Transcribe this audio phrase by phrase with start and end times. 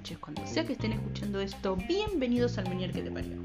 [0.00, 1.76] noches, cuando sea que estén escuchando esto.
[1.76, 3.36] Bienvenidos al Menier que te parió.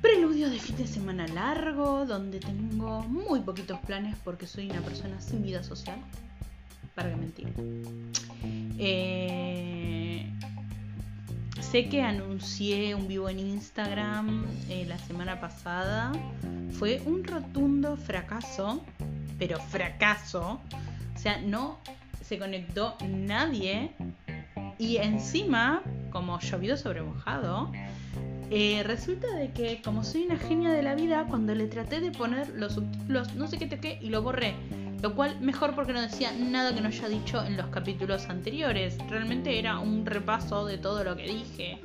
[0.00, 5.20] Preludio de fin de semana largo, donde tengo muy poquitos planes porque soy una persona
[5.20, 5.98] sin vida social.
[6.94, 7.52] Para que mentir.
[8.78, 10.32] Eh,
[11.60, 16.12] sé que anuncié un vivo en Instagram eh, la semana pasada.
[16.78, 18.82] Fue un rotundo fracaso,
[19.38, 20.62] pero fracaso.
[21.14, 21.78] O sea, no
[22.22, 23.90] se conectó nadie.
[24.80, 27.70] Y encima, como llovido sobre mojado,
[28.50, 32.10] eh, resulta de que como soy una genia de la vida, cuando le traté de
[32.10, 34.54] poner los subtítulos, no sé qué toqué y lo borré.
[35.02, 38.96] Lo cual mejor porque no decía nada que no haya dicho en los capítulos anteriores.
[39.10, 41.78] Realmente era un repaso de todo lo que dije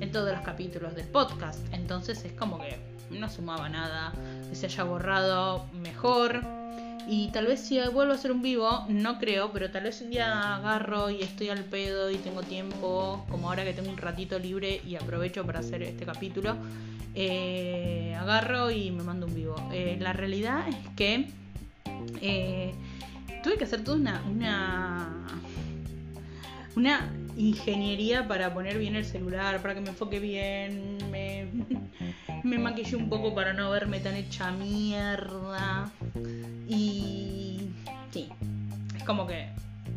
[0.00, 1.58] en todos los capítulos del podcast.
[1.72, 2.78] Entonces es como que
[3.10, 4.12] no sumaba nada.
[4.50, 6.61] Que se haya borrado mejor.
[7.08, 10.10] Y tal vez si vuelvo a hacer un vivo, no creo, pero tal vez un
[10.10, 14.38] día agarro y estoy al pedo y tengo tiempo, como ahora que tengo un ratito
[14.38, 16.56] libre y aprovecho para hacer este capítulo,
[17.14, 19.56] eh, agarro y me mando un vivo.
[19.72, 21.28] Eh, la realidad es que
[22.20, 22.72] eh,
[23.42, 25.26] tuve que hacer toda una, una,
[26.76, 30.98] una ingeniería para poner bien el celular, para que me enfoque bien,
[32.42, 35.90] me, maquillé un poco para no verme tan hecha mierda.
[36.68, 37.70] Y
[38.10, 38.28] sí,
[38.96, 39.48] es como que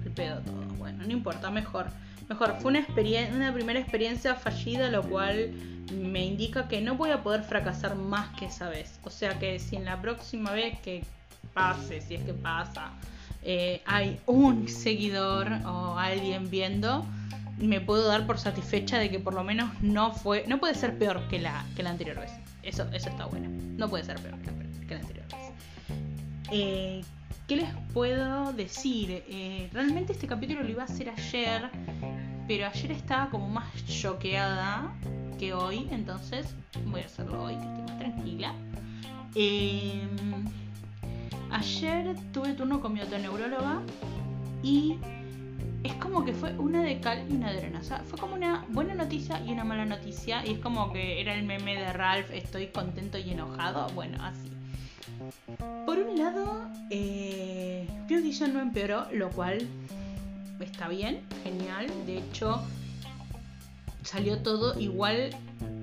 [0.03, 0.65] el pedo todo.
[0.77, 1.87] Bueno, no importa, mejor.
[2.29, 2.85] Mejor, fue una,
[3.35, 5.51] una primera experiencia fallida, lo cual
[5.93, 8.99] me indica que no voy a poder fracasar más que esa vez.
[9.03, 11.03] O sea que si en la próxima vez que
[11.53, 12.91] pase, si es que pasa,
[13.43, 17.05] eh, hay un seguidor o alguien viendo,
[17.57, 20.97] me puedo dar por satisfecha de que por lo menos no fue, no puede ser
[20.97, 22.31] peor que la, que la anterior vez.
[22.63, 23.49] Eso, eso está bueno.
[23.77, 25.51] No puede ser peor que la, anterior vez.
[26.51, 27.03] Eh,
[27.47, 29.23] ¿Qué les puedo decir?
[29.27, 31.69] Eh, realmente este capítulo lo iba a hacer ayer,
[32.47, 34.91] pero ayer estaba como más choqueada
[35.37, 38.53] que hoy, entonces voy a hacerlo hoy, que estoy más tranquila.
[39.35, 40.45] Em,
[41.51, 43.81] ayer tuve turno con mi otoneuróloga
[44.63, 44.97] y
[45.85, 47.79] es como que fue una de cal y una de arena.
[47.79, 50.45] O sea, fue como una buena noticia y una mala noticia.
[50.45, 53.87] Y es como que era el meme de Ralph, estoy contento y enojado.
[53.93, 54.51] Bueno, así.
[55.85, 59.67] Por un lado, eh, audition no empeoró, lo cual
[60.59, 61.87] está bien, genial.
[62.07, 62.61] De hecho,
[64.01, 65.29] salió todo igual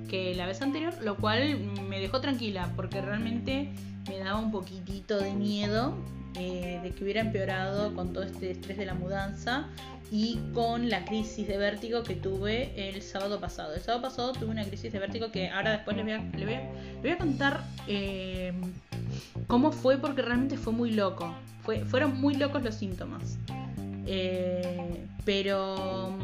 [0.09, 1.59] que la vez anterior, lo cual
[1.89, 3.73] me dejó tranquila, porque realmente
[4.09, 5.95] me daba un poquitito de miedo
[6.37, 9.69] eh, de que hubiera empeorado con todo este estrés de la mudanza
[10.11, 13.75] y con la crisis de vértigo que tuve el sábado pasado.
[13.75, 16.05] El sábado pasado tuve una crisis de vértigo que ahora después les
[17.01, 18.53] voy a, contar eh,
[19.47, 21.35] cómo fue porque realmente fue muy loco.
[21.63, 23.39] Fue, fueron muy locos los síntomas.
[24.07, 26.15] Eh, pero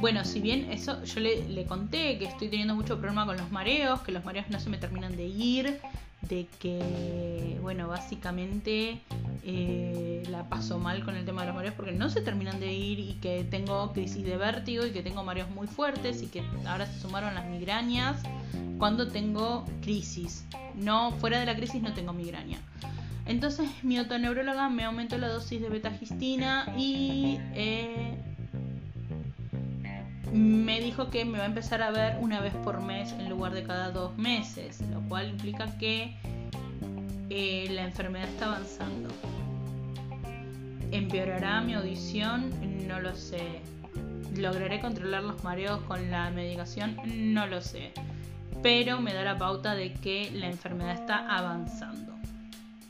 [0.00, 3.52] bueno, si bien eso yo le, le, conté que estoy teniendo mucho problema con los
[3.52, 5.80] mareos, que los mareos no se me terminan de ir,
[6.28, 9.00] de que, bueno, básicamente
[9.44, 12.72] eh, la paso mal con el tema de los mareos porque no se terminan de
[12.72, 16.42] ir y que tengo crisis de vértigo y que tengo mareos muy fuertes y que
[16.66, 18.22] ahora se sumaron las migrañas
[18.78, 20.44] cuando tengo crisis.
[20.74, 22.58] No, fuera de la crisis no tengo migraña.
[23.26, 28.16] Entonces mi otoneuróloga me aumentó la dosis de betagistina y eh,
[30.32, 33.52] me dijo que me va a empezar a ver una vez por mes en lugar
[33.52, 36.16] de cada dos meses, lo cual implica que
[37.28, 39.10] eh, la enfermedad está avanzando.
[40.90, 42.50] ¿Empeorará mi audición?
[42.86, 43.60] No lo sé.
[44.34, 46.96] ¿Lograré controlar los mareos con la medicación?
[47.34, 47.92] No lo sé.
[48.62, 52.12] Pero me da la pauta de que la enfermedad está avanzando.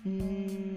[0.05, 0.75] Mm,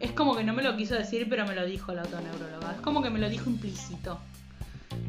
[0.00, 2.72] es como que no me lo quiso decir, pero me lo dijo la autoneuróloga.
[2.72, 4.18] Es como que me lo dijo implícito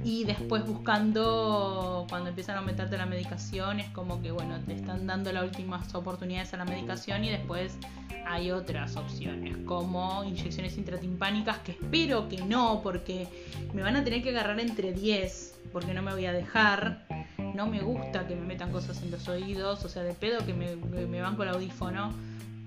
[0.03, 5.08] y después buscando cuando empiezan a aumentarte la medicación es como que bueno te están
[5.08, 7.77] dando las últimas oportunidades a la medicación y después
[8.27, 13.27] hay otras opciones como inyecciones intratimpánicas que espero que no porque
[13.74, 17.06] me van a tener que agarrar entre 10 porque no me voy a dejar.
[17.54, 20.54] No me gusta que me metan cosas en los oídos o sea de pedo que
[20.54, 22.13] me, me van con el audífono.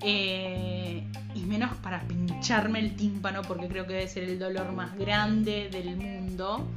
[0.02, 4.96] Eh, y menos para pincharme el tímpano porque creo que debe ser el dolor más
[4.96, 6.68] grande del mundo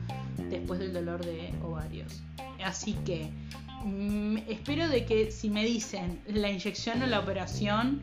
[0.49, 2.21] después del dolor de ovarios.
[2.63, 3.29] Así que
[3.83, 8.01] mm, espero de que si me dicen la inyección o la operación,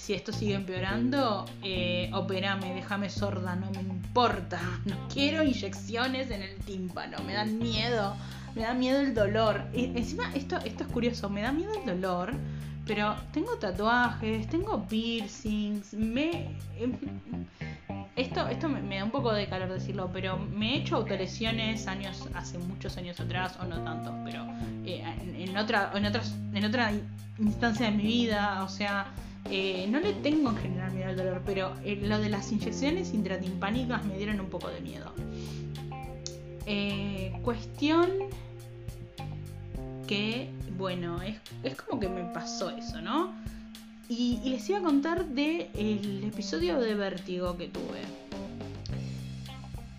[0.00, 4.60] si esto sigue empeorando, eh, operame, déjame sorda, no me importa.
[4.86, 8.16] No quiero inyecciones en el tímpano, me dan miedo,
[8.54, 9.62] me da miedo el dolor.
[9.74, 12.32] Encima, esto, esto es curioso, me da miedo el dolor,
[12.86, 16.56] pero tengo tatuajes, tengo piercings, me...
[16.78, 16.96] Em,
[18.16, 22.28] esto, esto me, da un poco de calor decirlo, pero me he hecho autolesiones años,
[22.34, 24.46] hace muchos años atrás, o no tantos, pero
[24.84, 25.02] eh,
[25.38, 26.92] en, otra, en, otras, en otra
[27.38, 29.06] instancia de mi vida, o sea,
[29.50, 33.14] eh, no le tengo en general miedo al dolor, pero eh, lo de las inyecciones
[33.14, 35.12] intratimpánicas me dieron un poco de miedo.
[37.42, 38.10] cuestión
[40.06, 43.39] que, bueno, es, es como que me pasó eso, ¿no?
[44.10, 48.00] Y, les iba a contar del el episodio de vértigo que tuve.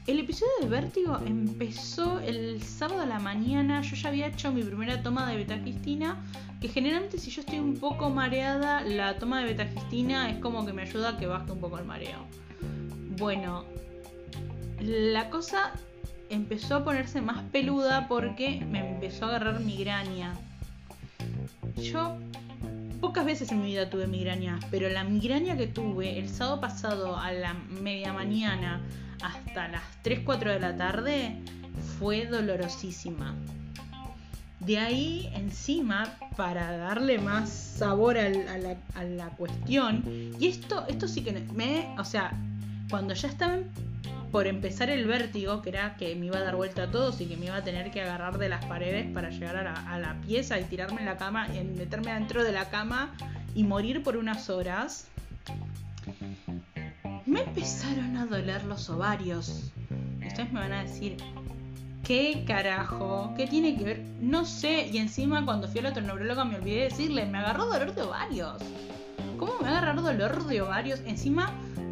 [0.06, 3.82] El episodio de vértigo empezó el sábado a la mañana.
[3.82, 6.18] Yo ya había hecho mi primera toma de betagistina.
[6.60, 10.74] Que generalmente, si yo estoy un poco mareada, la toma de betagistina es como que
[10.74, 12.20] me ayuda a que baje un poco el mareo.
[13.18, 13.64] Bueno,
[14.82, 15.72] la cosa
[16.30, 20.36] empezó a ponerse más peluda porque me empezó a agarrar migraña.
[21.78, 22.18] Yo
[23.02, 27.18] Pocas veces en mi vida tuve migraña, pero la migraña que tuve el sábado pasado
[27.18, 28.80] a la media mañana
[29.24, 31.36] hasta las 3, 4 de la tarde
[31.98, 33.34] fue dolorosísima.
[34.60, 40.04] De ahí encima, para darle más sabor a, la, cuestión,
[40.40, 42.40] y esto, esto sí que me, o sea,
[42.92, 43.58] cuando ya estaba
[44.32, 47.26] por empezar el vértigo, que era que me iba a dar vuelta a todos y
[47.26, 50.60] que me iba a tener que agarrar de las paredes para llegar a la, pieza
[50.60, 53.14] y tirarme en la cama, y meterme dentro de la cama
[53.56, 55.08] y morir por unas horas,
[57.26, 59.72] me empezaron a doler los ovarios.
[60.26, 61.18] Ustedes me van a decir,
[62.04, 63.34] ¿qué carajo?
[63.36, 64.02] ¿Qué tiene que ver?
[64.22, 64.88] No sé.
[64.88, 66.12] Y encima cuando fui a la otro me
[66.56, 68.62] olvidé de decirle, me agarró dolor de ovarios.
[69.38, 71.02] ¿Cómo me va a agarrar dolor de ovarios?
[71.06, 71.52] Encima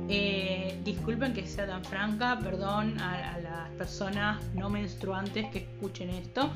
[0.09, 6.49] eh, disculpen que sea tan franca, perdón a, las personas no menstruantes que escuchen esto,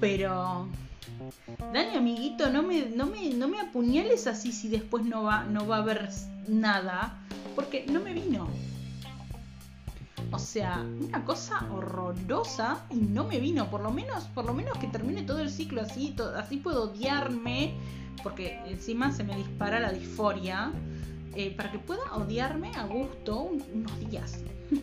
[0.00, 0.68] pero
[1.72, 5.66] Dani, amiguito, no me, no me, no me apuñales así si después no va, no
[5.66, 6.08] va a haber
[6.48, 7.16] nada,
[7.54, 8.48] porque no me vino.
[10.32, 13.70] O sea, una cosa horrorosa y no me vino.
[13.70, 17.74] Por lo menos, por lo menos que termine todo el ciclo así, así puedo odiarme,
[18.22, 20.72] porque encima se me dispara la disforia.
[21.34, 24.42] Eh, para que pueda odiarme a gusto unos días.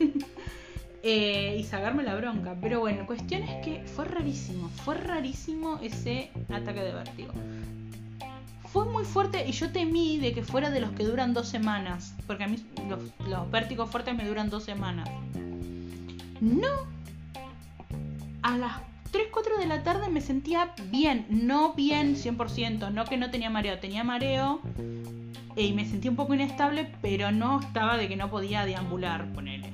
[1.02, 2.58] Eh, y sacarme la bronca.
[2.60, 7.32] Pero bueno, cuestión es que fue rarísimo, fue rarísimo ese ataque de vértigo.
[8.68, 12.16] Fue muy fuerte y yo temí de que fuera de los que duran dos semanas,
[12.28, 12.58] porque a mí
[12.90, 13.00] los,
[13.30, 15.10] los vértigos fuertes me duran dos semanas.
[16.42, 16.68] No.
[18.42, 23.18] A las 3, 4 de la tarde me sentía bien, no bien 100%, no que
[23.18, 24.62] no tenía mareo, tenía mareo,
[25.56, 29.72] y me sentí un poco inestable, pero no estaba de que no podía deambular, ponele.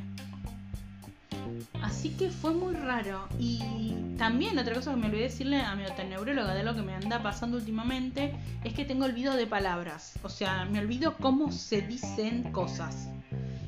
[1.82, 3.28] Así que fue muy raro.
[3.40, 6.96] Y también otra cosa que me olvidé decirle a mi neuróloga de lo que me
[6.96, 10.18] anda pasando últimamente es que tengo olvido de palabras.
[10.24, 13.10] O sea, me olvido cómo se dicen cosas.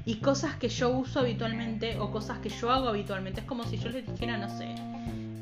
[0.05, 3.41] Y cosas que yo uso habitualmente o cosas que yo hago habitualmente.
[3.41, 4.73] Es como si yo les dijera, no sé.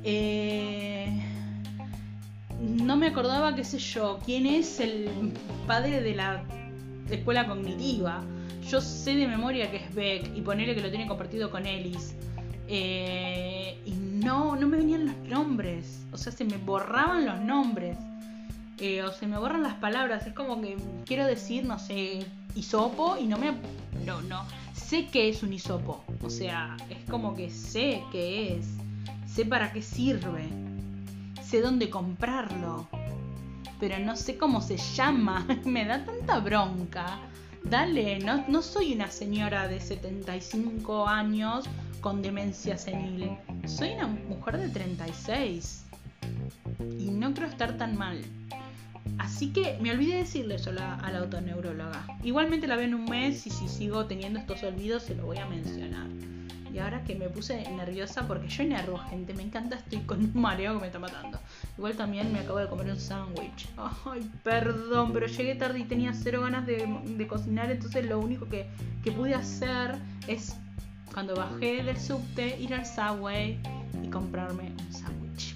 [0.08, 1.20] Eh,
[2.60, 5.34] no me acordaba, qué sé yo, quién es el
[5.66, 6.44] padre de la
[7.10, 8.24] escuela cognitiva.
[8.70, 12.16] Yo sé de memoria que es Beck y ponerle que lo tiene compartido con Ellis.
[12.68, 16.06] Eh, y no, no me venían los nombres.
[16.12, 17.98] O sea, se me borraban los nombres.
[18.80, 20.28] Eh, o se me borran las palabras.
[20.28, 23.54] Es como que quiero decir, no sé, hisopo y no me.
[24.06, 24.46] No, no.
[24.74, 26.04] Sé que es un hisopo.
[26.24, 28.68] O sea, es como que sé que es.
[29.36, 30.48] Sé para qué sirve.
[31.44, 32.88] Sé dónde comprarlo
[33.80, 35.46] pero no sé cómo se llama.
[35.66, 37.20] Me da tanta bronca.
[37.64, 41.66] Dale, no, no soy una señora de 75 años
[42.02, 43.32] con demencia senil.
[43.66, 45.86] Soy una mujer de 36.
[47.00, 48.22] Y no creo estar tan mal.
[49.18, 52.06] Así que me olvidé decirle eso a la, a la autoneuróloga.
[52.24, 55.38] Igualmente la veo en un mes y si sigo teniendo estos olvidos se lo voy
[55.38, 56.08] a mencionar.
[56.76, 60.32] Y ahora que me puse nerviosa porque yo enervo gente, me encanta, estoy con un
[60.34, 61.40] mareo que me está matando.
[61.78, 63.70] Igual también me acabo de comer un sándwich.
[63.78, 68.68] Ay, perdón, pero llegué tarde y tenía cero ganas de, cocinar, entonces lo único que,
[69.16, 69.96] pude hacer
[70.28, 70.58] es,
[71.14, 73.58] cuando bajé del subte, ir al Subway
[74.04, 75.56] y comprarme un sándwich.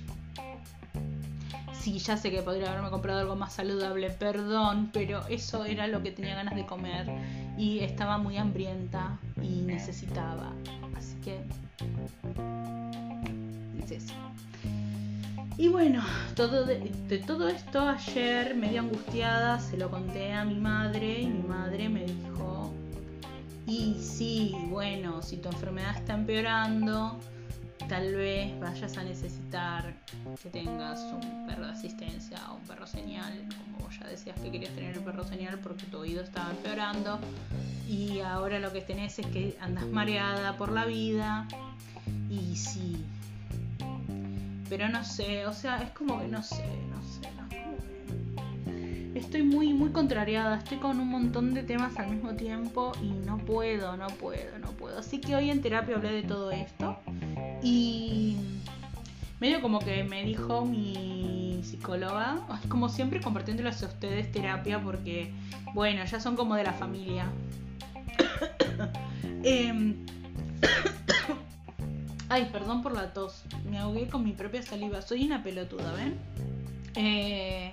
[1.73, 6.01] Sí, ya sé que podría haberme comprado algo más saludable, perdón, pero eso era lo
[6.01, 7.09] que tenía ganas de comer
[7.57, 10.53] y estaba muy hambrienta y necesitaba
[10.99, 11.39] Así que
[13.85, 14.13] es eso.
[15.57, 16.03] Y bueno,
[16.35, 16.77] todo de,
[17.25, 22.05] todo esto ayer, medio angustiada, se lo conté a mi madre y mi madre me
[22.05, 22.73] dijo,
[23.65, 27.17] y sí, bueno, si tu enfermedad está empeorando,
[27.89, 29.95] tal vez vayas a necesitar
[30.43, 33.33] que tengas un perro de asistencia o un perro señal,
[33.65, 37.19] como vos ya decías que querías tener el perro señal porque tu oído estaba empeorando
[37.87, 41.47] y ahora lo que tenés es que andas mareada por la vida
[42.29, 43.03] y sí.
[44.69, 47.49] Pero no sé, o sea, es como que no sé, no sé, no.
[49.15, 53.39] Estoy muy, muy contrariada, estoy con un montón de temas al mismo tiempo y no
[53.39, 54.99] puedo, no puedo, no puedo.
[54.99, 56.99] Así que hoy en terapia hablé de todo esto
[57.61, 58.37] y
[59.39, 62.37] medio como que me dijo mi psicóloga,
[62.67, 65.31] como siempre compartiéndoles a ustedes terapia porque,
[65.73, 67.29] bueno, ya son como de la familia.
[69.41, 69.95] Em,
[72.29, 76.17] ay, perdón por la tos, me ahogué con mi propia saliva, soy una pelotuda, ¿ven?
[76.95, 77.71] Eh,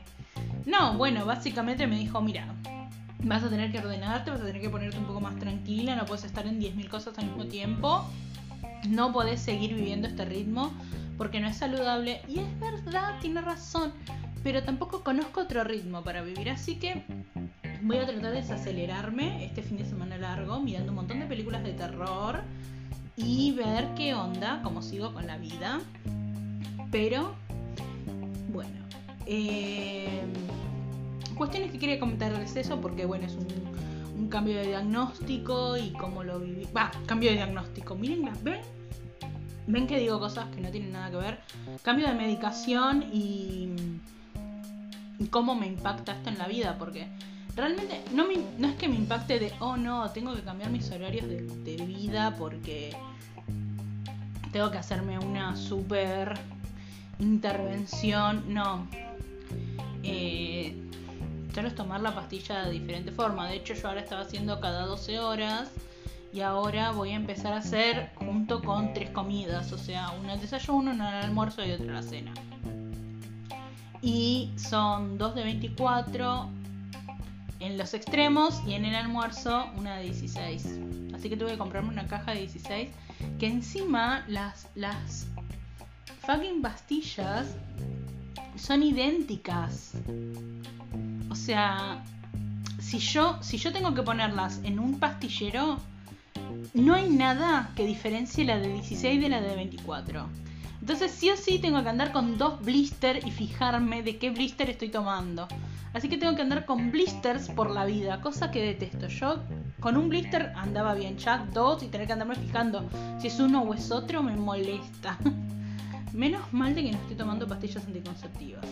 [0.65, 2.55] no, bueno, básicamente me dijo, mira,
[3.25, 6.07] vas a tener que ordenarte, vas a tener que ponerte un poco más tranquila, no
[6.07, 8.09] puedes estar en 10.000 cosas al mismo tiempo
[8.89, 10.73] no podés seguir viviendo este ritmo
[11.19, 12.21] porque no es saludable.
[12.29, 13.93] Y es verdad, tiene razón,
[14.43, 17.05] pero tampoco conozco otro ritmo para vivir, así que
[17.83, 21.63] voy a tratar de desacelerarme este fin de semana largo mirando un montón de películas
[21.63, 22.43] de terror
[23.17, 25.81] y ver qué onda, cómo sigo con la vida.
[26.91, 27.35] Pero,
[28.53, 28.85] bueno,
[29.27, 30.23] eh,
[31.35, 33.47] cuestiones que quería comentarles eso porque, bueno, es un
[34.17, 36.67] un cambio de diagnóstico y cómo lo viví.
[36.77, 37.95] Va, cambio de diagnóstico.
[37.95, 38.61] Miren, ¿ven?
[39.67, 41.41] Ven que digo cosas que no tienen nada que ver.
[41.83, 43.71] Cambio de medicación y,
[45.31, 47.09] cómo me impacta esto en la vida, porque
[47.55, 50.91] realmente no, me, no es que me impacte de, oh no, tengo que cambiar mis
[50.91, 52.97] horarios de, de vida porque
[54.53, 56.39] tengo que hacerme una super
[57.19, 58.45] intervención.
[58.53, 58.87] No.
[60.03, 60.83] Eh,
[61.65, 63.49] es tomar la pastilla de diferente forma.
[63.49, 65.71] De hecho, yo ahora estaba haciendo cada 12 horas
[66.37, 70.41] y ahora voy a empezar a hacer junto con tres comidas, o sea, una al
[70.41, 72.35] desayuno, una al almuerzo y otra a la cena.
[74.03, 76.51] Y son dos de 24
[77.61, 80.79] en los extremos y en el almuerzo una de 16.
[81.15, 82.91] Así que tuve que comprarme una caja de 16
[83.39, 85.29] que encima las las
[86.27, 87.47] fucking pastillas
[88.57, 89.93] son idénticas.
[91.31, 92.05] O sea,
[92.79, 95.79] si yo, si yo tengo que ponerlas en un pastillero,
[96.75, 100.29] no hay nada que diferencie la de 16 de la de 24.
[100.81, 104.71] Entonces sí o sí tengo que andar con dos blisters y fijarme de qué blister
[104.71, 105.49] estoy tomando.
[105.93, 109.09] Así que tengo que andar con blisters por la vida, cosa que detesto.
[109.09, 109.43] Yo
[109.81, 112.85] con un blister andaba bien, ya dos y tener que andarme fijando
[113.19, 115.19] si es uno o es otro me molesta.
[116.13, 118.65] Menos mal de que no estoy tomando pastillas anticonceptivas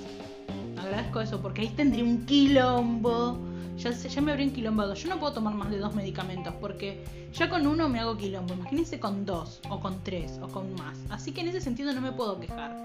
[0.84, 3.38] agradezco eso, porque ahí tendría un quilombo.
[3.76, 4.94] Ya, ya me habría enquilombado.
[4.94, 8.54] Yo no puedo tomar más de dos medicamentos, porque ya con uno me hago quilombo.
[8.54, 10.98] Imagínense con dos, o con tres, o con más.
[11.10, 12.76] Así que en ese sentido no me puedo quejar.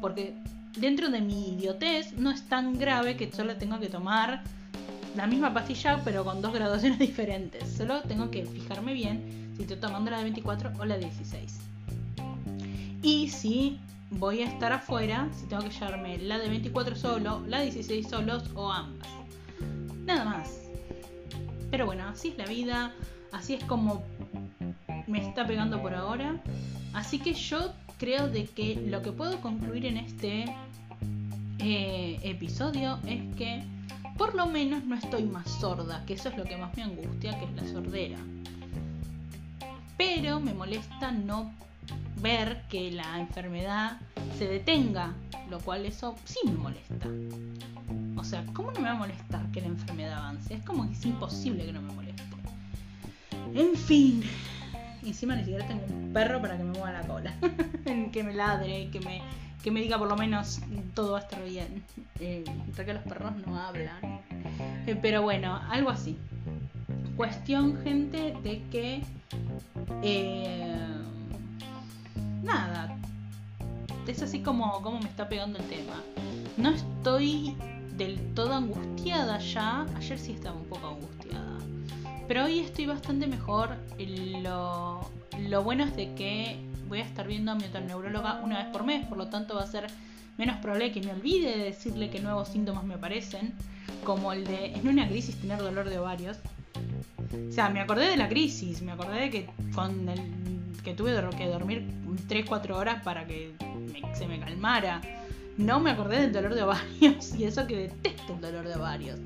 [0.00, 0.34] Porque
[0.76, 4.42] dentro de mi idiotez no es tan grave que solo tengo que tomar
[5.16, 7.68] la misma pastilla, pero con dos graduaciones diferentes.
[7.76, 11.58] Solo tengo que fijarme bien si estoy tomando la de 24 o la de 16.
[13.02, 13.78] Y si
[14.10, 18.08] voy a estar afuera si tengo que llevarme la de 24 solo, la de 16
[18.08, 19.08] solos o ambas.
[20.08, 20.62] Nada más.
[21.70, 22.94] Pero bueno, así es la vida,
[23.30, 24.02] así es como
[25.06, 26.42] me está pegando por ahora.
[26.94, 30.46] Así que yo creo de que lo que puedo concluir en este
[31.58, 33.62] eh, episodio es que
[34.16, 37.38] por lo menos no estoy más sorda, que eso es lo que más me angustia,
[37.38, 38.18] que es la sordera.
[39.98, 41.52] Pero me molesta no
[42.22, 44.00] ver que la enfermedad
[44.38, 45.12] se detenga,
[45.50, 47.08] lo cual eso sí me molesta.
[48.18, 50.54] O sea, ¿cómo no me va a molestar que la enfermedad avance?
[50.54, 52.22] Es como que es imposible que no me moleste.
[53.54, 54.22] En fin.
[55.04, 57.34] Encima ni siquiera tengo un perro para que me mueva la cola.
[58.12, 59.22] que me ladre, que me,
[59.62, 60.60] que me diga por lo menos
[60.94, 61.84] todo va a estar bien.
[62.20, 62.44] Eh,
[62.74, 64.20] que los perros no hablan.
[64.86, 66.18] Eh, pero bueno, algo así.
[67.16, 69.02] Cuestión, gente, de que...
[70.02, 70.76] Eh,
[72.42, 72.96] nada,
[74.06, 76.02] es así como, como me está pegando el tema.
[76.56, 77.54] No estoy
[77.98, 81.58] del todo angustiada ya, ayer sí estaba un poco angustiada,
[82.28, 83.76] pero hoy estoy bastante mejor.
[83.98, 85.10] Lo,
[85.48, 86.56] lo bueno es de que
[86.88, 89.64] voy a estar viendo a mi neuróloga una vez por mes, por lo tanto va
[89.64, 89.88] a ser
[90.38, 93.52] menos probable que me olvide de decirle que nuevos síntomas me aparecen,
[94.04, 96.38] como el de en una crisis tener dolor de ovarios.
[97.48, 100.20] O sea, me acordé de la crisis, me acordé de que con el
[100.84, 101.84] que tuve que dormir
[102.28, 103.52] 3-4 horas para que
[104.14, 105.00] se me calmara.
[105.58, 109.18] No me acordé del dolor de ovarios y eso que detesto el dolor de ovarios.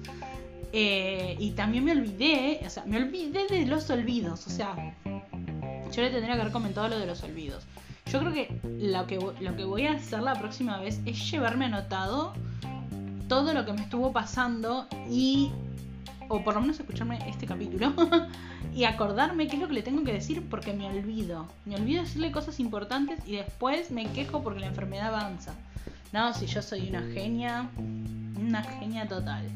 [0.72, 4.46] Eh, y también me olvidé, o sea, me olvidé de los olvidos.
[4.46, 4.74] O sea,
[5.04, 7.64] yo le tendría que haber comentado lo de los olvidos.
[8.10, 11.66] Yo creo que lo, que lo que voy a hacer la próxima vez es llevarme
[11.66, 12.32] anotado
[13.28, 15.50] todo lo que me estuvo pasando y
[16.28, 17.92] o por lo menos escucharme este capítulo
[18.74, 21.46] y acordarme qué es lo que le tengo que decir porque me olvido.
[21.66, 25.54] Me olvido decirle cosas importantes y después me quejo porque la enfermedad avanza.
[26.12, 27.70] No, si yo soy una genia,
[28.38, 29.46] una genia total.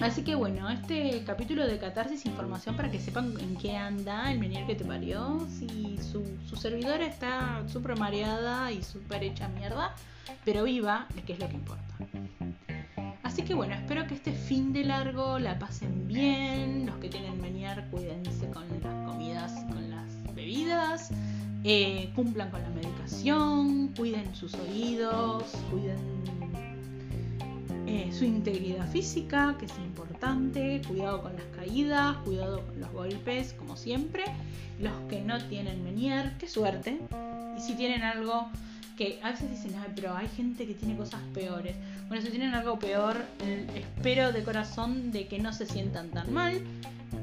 [0.00, 4.38] Así que bueno, este capítulo de catarsis, información para que sepan en qué anda el
[4.38, 5.44] menier que te parió.
[5.50, 9.92] Si su, su servidora está súper mareada y súper hecha mierda,
[10.44, 11.94] pero viva, que es lo que importa.
[13.24, 16.86] Así que bueno, espero que este fin de largo la pasen bien.
[16.86, 21.10] Los que tienen menier, cuídense con las comidas, con las bebidas.
[21.64, 22.97] Eh, cumplan con la medicación,
[23.96, 25.98] cuiden sus oídos, cuiden
[27.86, 33.54] eh, su integridad física, que es importante, cuidado con las caídas, cuidado con los golpes,
[33.54, 34.24] como siempre.
[34.80, 37.00] Los que no tienen menier, qué suerte.
[37.56, 38.48] Y si tienen algo
[38.96, 41.76] que a veces dicen, Ay, pero hay gente que tiene cosas peores.
[42.08, 43.16] Bueno, si tienen algo peor,
[43.74, 46.62] espero de corazón de que no se sientan tan mal.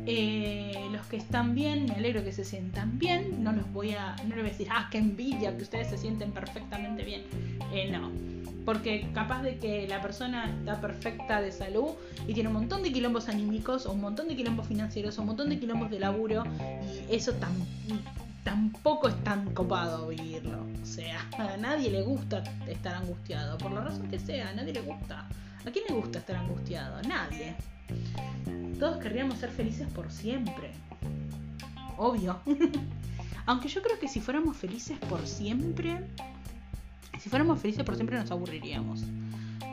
[0.07, 3.43] Eh, los que están bien, me alegro que se sientan bien.
[3.43, 5.97] No los voy a, no les voy a decir, ah, qué envidia que ustedes se
[5.97, 7.23] sienten perfectamente bien.
[7.73, 8.11] Eh, no,
[8.65, 11.91] porque capaz de que la persona está perfecta de salud
[12.27, 15.27] y tiene un montón de quilombos anímicos, o un montón de quilombos financieros, o un
[15.27, 16.43] montón de quilombos de laburo,
[17.09, 17.33] y eso
[18.43, 20.65] tampoco es tan copado vivirlo.
[20.81, 24.73] O sea, a nadie le gusta estar angustiado, por la razón que sea, a nadie
[24.73, 25.27] le gusta.
[25.65, 27.01] ¿A quién le gusta estar angustiado?
[27.03, 27.55] Nadie.
[28.79, 30.71] Todos querríamos ser felices por siempre.
[31.97, 32.39] Obvio.
[33.47, 36.07] Aunque yo creo que si fuéramos felices por siempre,
[37.19, 39.03] si fuéramos felices por siempre nos aburriríamos.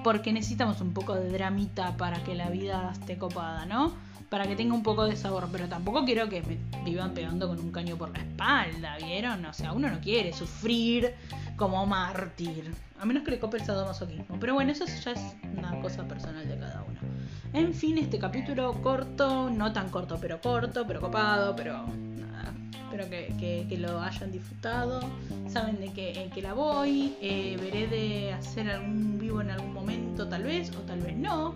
[0.03, 3.93] Porque necesitamos un poco de dramita para que la vida esté copada, ¿no?
[4.33, 7.61] para que tenga un poco de sabor, pero tampoco quiero que me vivan pegando con
[7.61, 9.45] un caño por la espalda, ¿vieron?
[9.45, 11.13] O sea, uno no quiere sufrir
[11.55, 14.41] como mártir, a menos que le cope el sadomasoquismo.
[14.41, 15.21] Pero bueno, eso ya es
[15.55, 16.99] una cosa personal de cada uno.
[17.53, 21.85] En fin, este capítulo corto, no tan corto, pero corto, pero copado, pero.
[22.93, 25.01] Espero que, lo hayan disfrutado.
[25.49, 27.17] Saben de que, que la voy.
[27.23, 31.55] Eh, veré de hacer algún vivo en algún momento, tal vez, o tal vez no.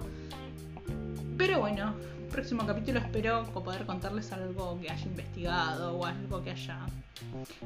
[1.37, 1.93] Pero bueno,
[2.33, 6.79] próximo capítulo espero poder contarles algo que haya investigado o algo que haya...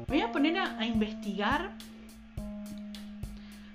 [0.09, 1.71] Me voy a poner a, investigar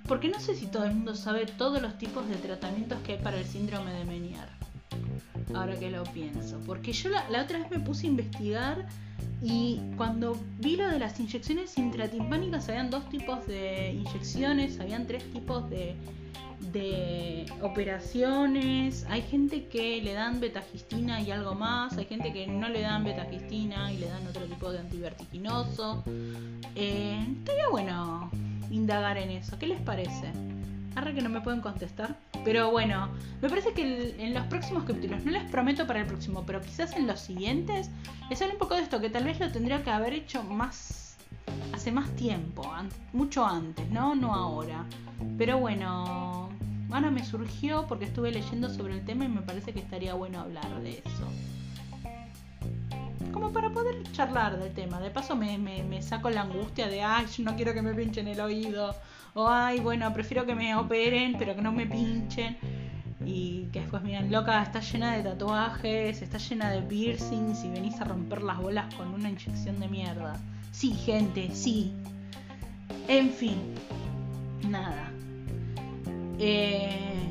[0.06, 3.18] porque no sé si todo el mundo sabe todos los tipos de tratamientos que hay
[3.18, 4.65] para el síndrome de Menier.
[5.54, 6.58] Ahora que lo pienso.
[6.66, 8.86] Porque yo la, la, otra vez me puse a investigar
[9.42, 15.30] y cuando vi lo de las inyecciones intratimpánicas, habían dos tipos de inyecciones, habían tres
[15.30, 15.94] tipos de,
[16.72, 22.68] de operaciones, hay gente que le dan betagistina y algo más, hay gente que no
[22.68, 26.02] le dan betagistina y le dan otro tipo de antivertiginoso.
[26.74, 28.30] Eh, estaría bueno
[28.70, 30.32] indagar en eso, ¿qué les parece?
[30.96, 32.16] Ahora que no me pueden contestar.
[32.44, 33.08] Pero bueno,
[33.40, 36.96] me parece que en los próximos capítulos, no les prometo para el próximo, pero quizás
[36.96, 37.90] en los siguientes,
[38.28, 41.16] les sale un poco de esto, que tal vez lo tendría que haber hecho más
[41.72, 42.68] hace más tiempo,
[43.12, 44.14] mucho antes, ¿no?
[44.14, 44.84] No ahora.
[45.38, 46.36] Pero bueno,
[46.90, 50.40] Ahora me surgió porque estuve leyendo sobre el tema y me parece que estaría bueno
[50.40, 51.28] hablar de eso.
[53.32, 55.00] Como para poder charlar del tema.
[55.00, 58.28] De paso me, me, saco la angustia de, ay, yo no quiero que me pinchen
[58.28, 58.94] el oído.
[59.36, 62.56] O, ay, bueno, prefiero que me operen, pero que no me pinchen.
[63.22, 67.68] Y que después me digan, loca, está llena de tatuajes, está llena de piercings y
[67.68, 70.40] venís a romper las bolas con una inyección de mierda.
[70.72, 71.92] Sí, gente, sí.
[73.08, 73.74] En fin,
[74.70, 75.10] nada.
[76.38, 77.28] Eh,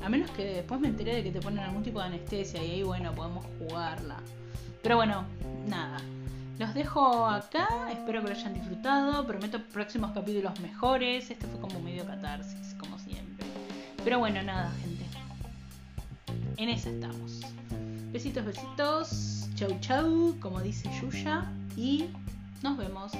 [0.00, 2.70] a menos que después me enteré de que te ponen algún tipo de anestesia y
[2.70, 4.18] ahí, bueno, podemos jugarla.
[4.80, 5.24] Pero bueno,
[5.66, 5.98] nada.
[6.58, 9.24] Los dejo acá, espero que lo hayan disfrutado.
[9.24, 11.30] Prometo próximos capítulos mejores.
[11.30, 13.46] Este fue como medio catarsis, como siempre.
[14.02, 15.04] Pero bueno, nada, gente.
[16.56, 17.42] En esa estamos.
[18.10, 19.48] Besitos, besitos.
[19.54, 21.44] Chau, chau, como dice Yuya.
[21.76, 22.06] Y
[22.60, 23.12] nos vemos.